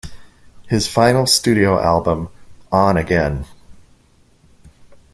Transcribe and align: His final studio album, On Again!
His 0.67 0.87
final 0.87 1.27
studio 1.27 1.79
album, 1.79 2.29
On 2.71 2.97
Again! 2.97 3.45